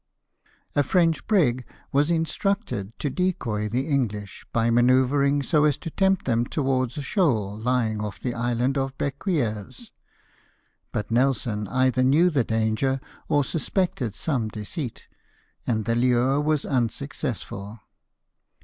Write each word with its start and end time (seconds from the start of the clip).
A 0.75 0.81
French 0.81 1.27
brig 1.27 1.63
was 1.91 2.09
instructed 2.09 2.97
to 2.97 3.11
decoy 3.11 3.69
the 3.69 3.85
EngUsh, 3.87 4.43
by 4.51 4.71
manoeuvring 4.71 5.43
so 5.43 5.63
as 5.63 5.77
to 5.77 5.91
tempt 5.91 6.25
them 6.25 6.43
towards 6.47 6.97
a 6.97 7.03
shoal 7.03 7.55
lying 7.55 8.01
off 8.03 8.19
the 8.19 8.33
island 8.33 8.79
of 8.79 8.97
Bequieres; 8.97 9.91
but 10.91 11.09
Nels6n 11.09 11.69
either 11.71 12.01
knew 12.01 12.31
the 12.31 12.43
danger, 12.43 12.99
or 13.29 13.43
suspected 13.43 14.15
some 14.15 14.47
deceit, 14.47 15.05
and 15.67 15.85
the 15.85 15.93
lure 15.93 16.41
was 16.41 16.65
unsuccessful. 16.65 17.79